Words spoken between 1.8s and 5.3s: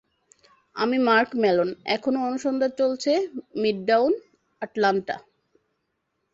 এখানো অনুসন্ধান চলছে, Midtown Atlanta.